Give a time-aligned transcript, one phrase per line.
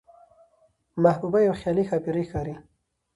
[1.03, 2.53] محبوبه يوه خيالي ښاپېرۍ ښکاري،